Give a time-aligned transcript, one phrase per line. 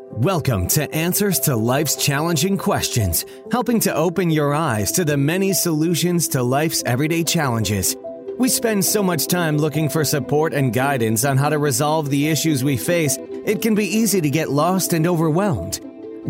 [0.00, 5.52] Welcome to Answers to Life's Challenging Questions, helping to open your eyes to the many
[5.52, 7.96] solutions to life's everyday challenges.
[8.36, 12.28] We spend so much time looking for support and guidance on how to resolve the
[12.28, 15.80] issues we face, it can be easy to get lost and overwhelmed.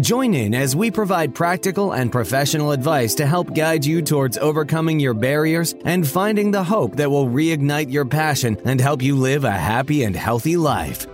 [0.00, 4.98] Join in as we provide practical and professional advice to help guide you towards overcoming
[4.98, 9.44] your barriers and finding the hope that will reignite your passion and help you live
[9.44, 11.06] a happy and healthy life.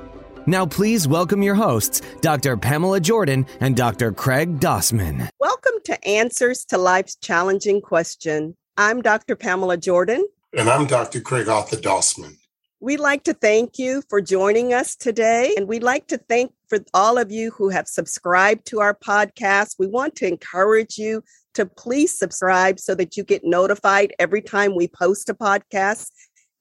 [0.47, 2.59] Now, please welcome your hosts, Dr.
[2.59, 4.13] Pamela Jordan and Dr.
[4.13, 5.31] Craig Dossman.
[5.41, 8.55] Welcome to Answers to Life's Challenging Question.
[8.77, 9.37] I'm Dr.
[9.37, 10.27] Pamela Jordan.
[10.55, 11.23] And I'm Dr.
[11.23, 12.37] Craig Arthur Dossman.
[12.79, 15.55] We'd like to thank you for joining us today.
[15.57, 19.77] And we'd like to thank for all of you who have subscribed to our podcast.
[19.79, 21.25] We want to encourage you
[21.55, 26.11] to please subscribe so that you get notified every time we post a podcast.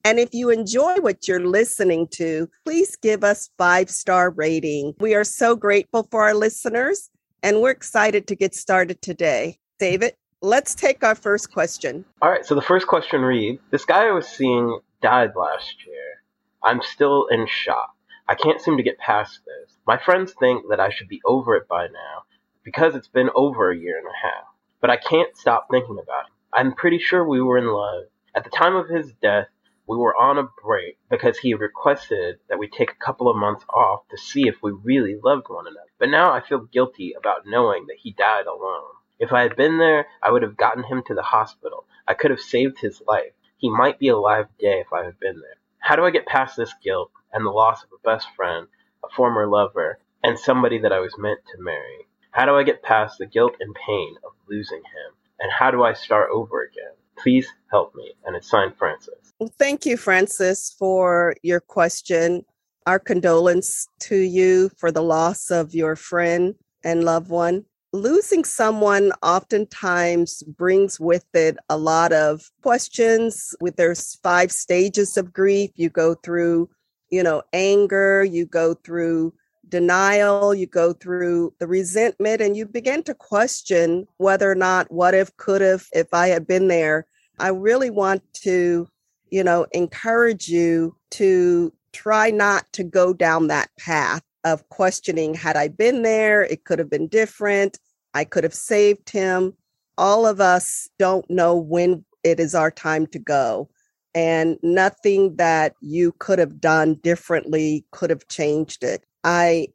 [0.06, 4.92] And if you enjoy what you're listening to, please give us five star rating.
[5.00, 7.08] We are so grateful for our listeners
[7.42, 9.58] and we're excited to get started today.
[9.78, 10.12] David,
[10.42, 12.04] let's take our first question.
[12.20, 16.22] All right, so the first question reads This guy I was seeing died last year.
[16.62, 17.94] I'm still in shock.
[18.28, 19.74] I can't seem to get past this.
[19.86, 22.24] My friends think that I should be over it by now
[22.62, 24.44] because it's been over a year and a half.
[24.82, 26.32] But I can't stop thinking about it.
[26.52, 28.04] I'm pretty sure we were in love.
[28.34, 29.46] At the time of his death,
[29.86, 33.64] we were on a break because he requested that we take a couple of months
[33.68, 35.90] off to see if we really loved one another.
[35.98, 38.92] But now I feel guilty about knowing that he died alone.
[39.18, 41.86] If I had been there, I would have gotten him to the hospital.
[42.08, 43.32] I could have saved his life.
[43.58, 45.56] He might be alive today if I had been there.
[45.78, 48.66] How do I get past this guilt and the loss of a best friend,
[49.04, 52.08] a former lover, and somebody that I was meant to marry?
[52.30, 55.14] How do I get past the guilt and pain of losing him?
[55.38, 56.94] And how do I start over again?
[57.16, 58.12] Please help me.
[58.24, 59.32] And it's signed Francis.
[59.38, 62.44] Well, thank you, Francis, for your question.
[62.86, 66.54] Our condolence to you for the loss of your friend
[66.84, 67.64] and loved one.
[67.92, 73.54] Losing someone oftentimes brings with it a lot of questions.
[73.60, 75.70] With there's five stages of grief.
[75.76, 76.68] You go through,
[77.10, 79.32] you know, anger, you go through
[79.68, 85.14] denial, you go through the resentment, and you begin to question whether or not, what
[85.14, 87.06] if, could have, if I had been there.
[87.38, 88.88] I really want to,
[89.30, 95.56] you know, encourage you to try not to go down that path of questioning had
[95.56, 97.78] I been there, it could have been different.
[98.12, 99.54] I could have saved him.
[99.96, 103.70] All of us don't know when it is our time to go.
[104.14, 109.04] And nothing that you could have done differently could have changed it.
[109.24, 109.68] I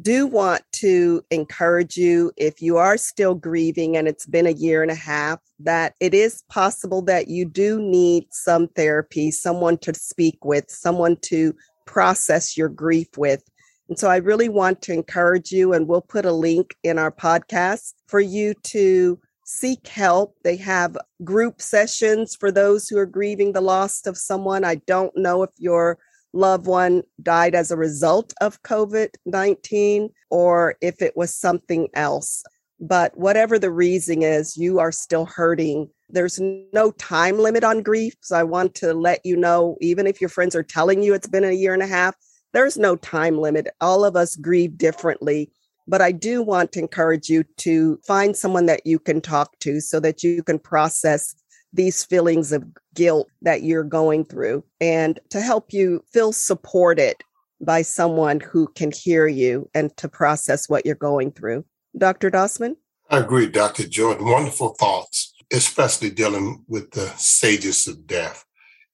[0.00, 4.82] do want to encourage you if you are still grieving and it's been a year
[4.82, 9.92] and a half that it is possible that you do need some therapy someone to
[9.94, 11.54] speak with someone to
[11.86, 13.42] process your grief with.
[13.88, 17.12] And so i really want to encourage you and we'll put a link in our
[17.12, 20.36] podcast for you to seek help.
[20.44, 24.64] They have group sessions for those who are grieving the loss of someone.
[24.64, 25.98] I don't know if you're
[26.32, 32.42] loved one died as a result of COVID 19 or if it was something else.
[32.80, 35.88] But whatever the reason is, you are still hurting.
[36.08, 38.14] There's no time limit on grief.
[38.22, 41.28] So I want to let you know, even if your friends are telling you it's
[41.28, 42.16] been a year and a half,
[42.52, 43.68] there's no time limit.
[43.80, 45.52] All of us grieve differently.
[45.86, 49.80] But I do want to encourage you to find someone that you can talk to
[49.80, 51.34] so that you can process
[51.72, 57.16] these feelings of guilt that you're going through and to help you feel supported
[57.60, 61.64] by someone who can hear you and to process what you're going through.
[61.96, 62.30] Dr.
[62.30, 62.76] Dossman?
[63.10, 63.86] I agree, Dr.
[63.86, 64.26] Jordan.
[64.26, 68.44] Wonderful thoughts, especially dealing with the stages of death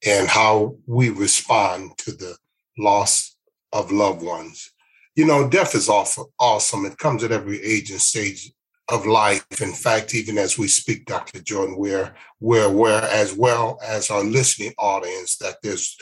[0.07, 2.37] and how we respond to the
[2.77, 3.37] loss
[3.73, 4.71] of loved ones.
[5.17, 6.85] You know, death is awful, awesome.
[6.85, 8.53] It comes at every age and stage
[8.89, 9.45] of life.
[9.61, 11.41] In fact, even as we speak, Dr.
[11.41, 15.97] Jordan, we're we're aware as well as our listening audience that there's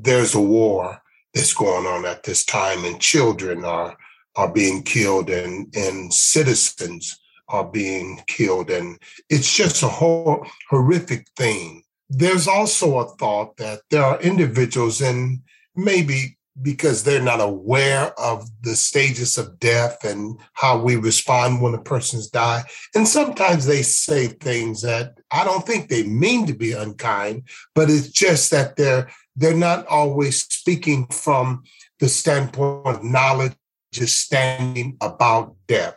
[0.00, 1.00] there's a war
[1.34, 3.96] that's going on at this time, and children are
[4.36, 7.18] are being killed, and and citizens
[7.48, 8.98] are being killed, and
[9.28, 11.82] it's just a whole horrific thing.
[12.08, 15.40] There's also a thought that there are individuals, and
[15.74, 21.74] maybe because they're not aware of the stages of death and how we respond when
[21.74, 22.64] a person's died.
[22.94, 27.90] And sometimes they say things that I don't think they mean to be unkind, but
[27.90, 31.62] it's just that they're they're not always speaking from
[31.98, 33.54] the standpoint of knowledge,
[33.92, 35.96] just standing about death.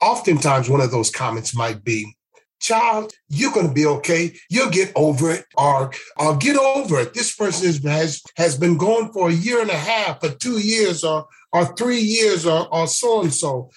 [0.00, 2.16] Oftentimes, one of those comments might be,
[2.60, 4.36] child, you're going to be okay.
[4.48, 7.14] You'll get over it or, or uh, get over it.
[7.14, 10.58] This person is, has, has been gone for a year and a half or two
[10.58, 13.70] years or, or three years or, or so and so.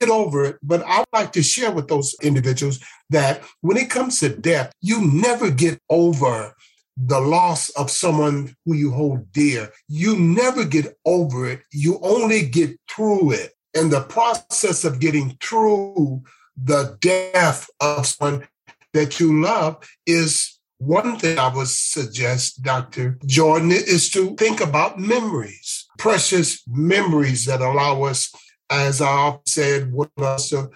[0.00, 0.56] Get over it.
[0.62, 2.80] But I would like to share with those individuals
[3.10, 6.54] that when it comes to death, you never get over
[6.96, 9.70] the loss of someone who you hold dear.
[9.88, 11.62] You never get over it.
[11.72, 13.52] You only get through it.
[13.74, 16.22] And the process of getting through
[16.56, 18.46] the death of someone
[18.92, 23.18] that you love is one thing I would suggest, Dr.
[23.26, 28.32] Jordan, is to think about memories, precious memories that allow us,
[28.70, 30.70] as I often said, with us to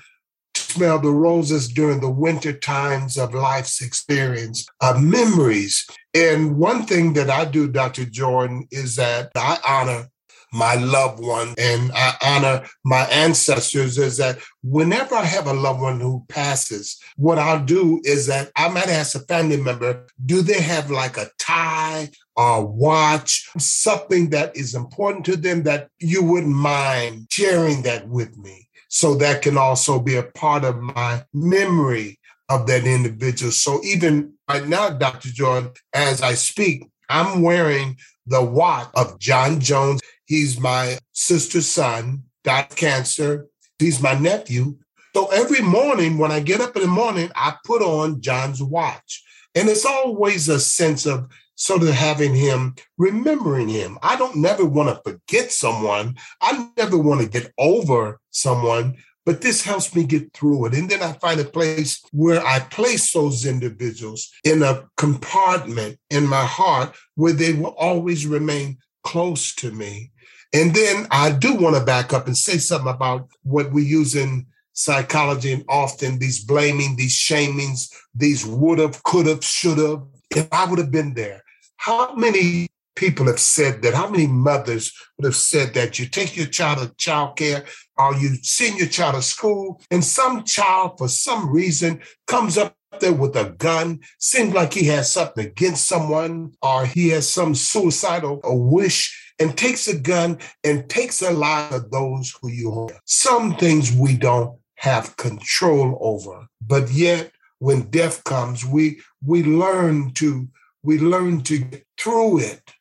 [0.55, 5.87] smell the roses during the winter times of life's experience, uh, memories.
[6.15, 8.05] And one thing that I do, Dr.
[8.05, 10.09] Jordan, is that I honor
[10.53, 15.81] my loved one and I honor my ancestors is that whenever I have a loved
[15.81, 20.43] one who passes, what I'll do is that I might ask a family member, do
[20.43, 26.23] they have like a tie or watch, something that is important to them that you
[26.23, 28.69] wouldn't mind sharing that with me?
[28.89, 32.19] So that can also be a part of my memory
[32.49, 33.53] of that individual.
[33.53, 35.29] So even right now, Dr.
[35.29, 40.01] Jordan, as I speak, I'm wearing the watch of John Jones.
[40.31, 43.49] He's my sister's son, died cancer.
[43.81, 44.77] He's my nephew.
[45.13, 49.25] So every morning when I get up in the morning, I put on John's watch.
[49.57, 53.99] And it's always a sense of sort of having him, remembering him.
[54.05, 56.15] I don't never want to forget someone.
[56.41, 60.75] I never want to get over someone, but this helps me get through it.
[60.75, 66.25] And then I find a place where I place those individuals in a compartment in
[66.25, 70.13] my heart where they will always remain close to me.
[70.53, 74.15] And then I do want to back up and say something about what we use
[74.15, 80.03] in psychology and often these blaming, these shamings, these would have, could have, should have.
[80.31, 81.43] If I would have been there,
[81.77, 83.95] how many people have said that?
[83.95, 87.65] How many mothers would have said that you take your child to child care
[87.97, 92.77] or you send your child to school and some child, for some reason, comes up
[92.99, 97.55] there with a gun, seems like he has something against someone or he has some
[97.55, 102.93] suicidal wish and takes a gun and takes a life of those who you hold.
[103.05, 110.13] Some things we don't have control over, but yet when death comes, we we learn
[110.15, 110.49] to
[110.83, 112.73] we learn to get through it,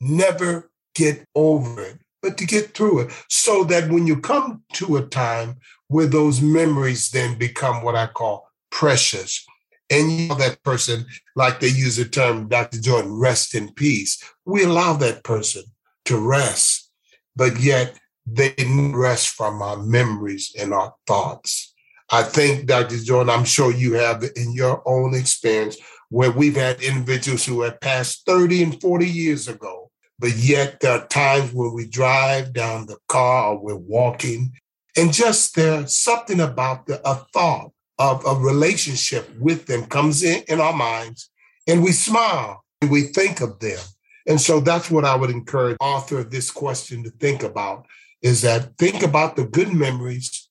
[0.00, 4.96] never get over it, but to get through it so that when you come to
[4.96, 5.56] a time
[5.88, 9.44] where those memories then become what I call precious,
[9.90, 12.80] and you know that person, like they use the term, Dr.
[12.80, 14.22] Jordan, rest in peace.
[14.44, 15.62] We allow that person
[16.06, 16.90] to rest,
[17.34, 21.74] but yet they didn't rest from our memories and our thoughts.
[22.10, 22.98] I think, Dr.
[22.98, 25.76] Jordan, I'm sure you have in your own experience
[26.08, 30.92] where we've had individuals who have passed 30 and 40 years ago, but yet there
[30.92, 34.52] are times when we drive down the car or we're walking,
[34.96, 40.42] and just there's something about the, a thought of a relationship with them comes in
[40.48, 41.30] in our minds,
[41.66, 43.78] and we smile and we think of them.
[44.26, 47.86] And so that's what I would encourage author of this question to think about
[48.22, 50.48] is that think about the good memories.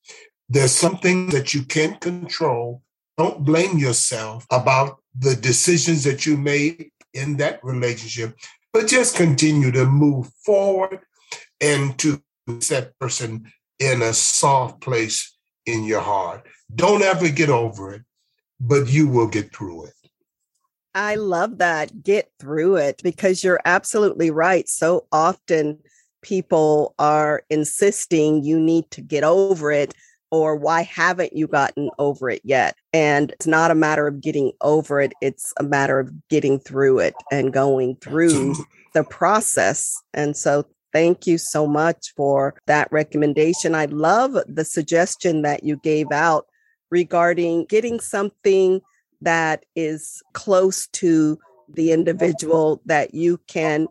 [0.47, 2.81] There's something that you can't control.
[3.17, 8.37] Don't blame yourself about the decisions that you made in that relationship,
[8.73, 10.99] but just continue to move forward
[11.61, 12.21] and to
[12.59, 15.34] set person in a soft place
[15.65, 16.45] in your heart.
[16.73, 18.01] Don't ever get over it,
[18.59, 19.93] but you will get through it.
[20.93, 22.03] I love that.
[22.03, 24.67] Get through it because you're absolutely right.
[24.69, 25.79] So often
[26.21, 29.93] people are insisting you need to get over it
[30.31, 32.75] or why haven't you gotten over it yet?
[32.93, 36.99] And it's not a matter of getting over it, it's a matter of getting through
[36.99, 38.55] it and going through
[38.93, 40.01] the process.
[40.13, 43.75] And so thank you so much for that recommendation.
[43.75, 46.45] I love the suggestion that you gave out
[46.89, 48.79] regarding getting something
[49.19, 51.37] that is close to
[51.67, 53.87] the individual that you can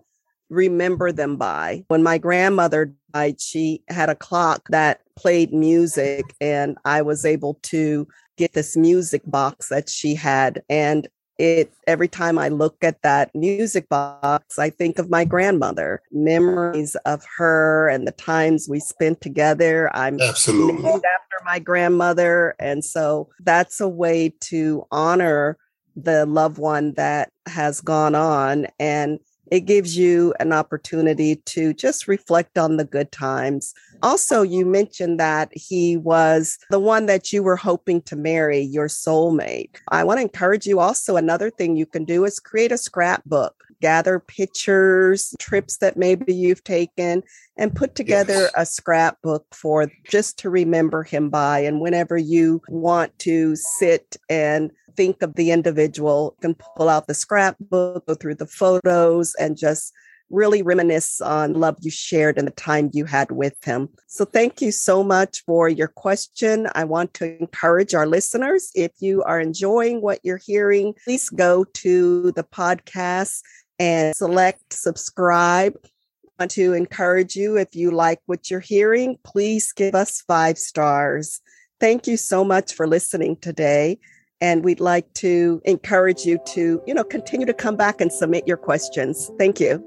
[0.48, 1.84] remember them by.
[1.88, 7.58] When my grandmother died, she had a clock that played music, and I was able
[7.64, 8.08] to
[8.38, 10.62] get this music box that she had.
[10.70, 11.06] And
[11.38, 16.96] it every time I look at that music box, I think of my grandmother, memories
[17.06, 19.90] of her and the times we spent together.
[19.94, 22.54] I'm absolutely named after my grandmother.
[22.58, 25.58] And so that's a way to honor
[25.96, 29.18] the loved one that has gone on and
[29.54, 33.72] it gives you an opportunity to just reflect on the good times.
[34.02, 38.88] Also, you mentioned that he was the one that you were hoping to marry, your
[38.88, 39.70] soulmate.
[39.88, 43.54] I want to encourage you also, another thing you can do is create a scrapbook.
[43.84, 47.22] Gather pictures, trips that maybe you've taken,
[47.58, 48.52] and put together yes.
[48.56, 51.58] a scrapbook for just to remember him by.
[51.58, 57.08] And whenever you want to sit and think of the individual, you can pull out
[57.08, 59.92] the scrapbook, go through the photos, and just
[60.30, 63.90] really reminisce on love you shared and the time you had with him.
[64.06, 66.68] So thank you so much for your question.
[66.74, 71.64] I want to encourage our listeners if you are enjoying what you're hearing, please go
[71.64, 73.42] to the podcast
[73.78, 75.74] and select subscribe.
[75.84, 80.58] I want to encourage you if you like what you're hearing, please give us five
[80.58, 81.40] stars.
[81.80, 83.98] Thank you so much for listening today
[84.40, 88.46] and we'd like to encourage you to you know continue to come back and submit
[88.48, 89.82] your questions thank you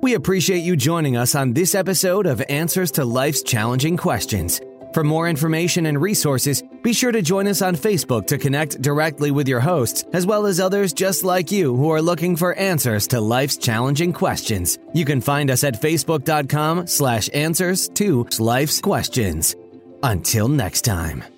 [0.00, 4.60] we appreciate you joining us on this episode of Answers to Life's Challenging Questions.
[4.94, 9.30] For more information and resources, be sure to join us on Facebook to connect directly
[9.30, 13.06] with your hosts, as well as others just like you who are looking for answers
[13.08, 14.78] to life's challenging questions.
[14.92, 19.56] You can find us at facebook.com slash answers to life's questions.
[20.02, 21.37] Until next time.